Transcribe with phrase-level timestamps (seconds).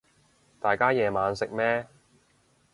[0.59, 1.85] 大家夜晚食咩